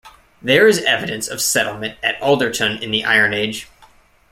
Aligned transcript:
There 0.41 0.67
is 0.67 0.79
evidence 0.81 1.27
of 1.27 1.39
settlement 1.39 1.95
at 2.01 2.19
Alderton 2.23 2.81
in 2.81 2.89
the 2.89 3.05
Iron 3.05 3.35
Age. 3.35 3.67